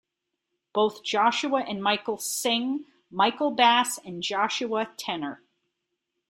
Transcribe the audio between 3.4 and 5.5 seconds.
bass and Joshua tenor.